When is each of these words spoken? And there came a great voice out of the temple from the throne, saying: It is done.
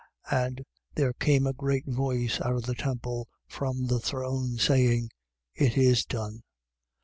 And 0.31 0.63
there 0.95 1.13
came 1.13 1.45
a 1.45 1.53
great 1.53 1.85
voice 1.85 2.41
out 2.41 2.55
of 2.55 2.63
the 2.63 2.73
temple 2.73 3.27
from 3.47 3.85
the 3.85 3.99
throne, 3.99 4.57
saying: 4.57 5.11
It 5.53 5.77
is 5.77 6.05
done. 6.05 6.41